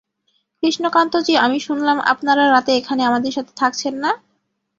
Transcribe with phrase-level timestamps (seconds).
[0.63, 4.11] কৃষ্ণকান্তজি, আমি শুনলাম আপনারা রাতে এখানে আমাদের সাথে থাকছেন না?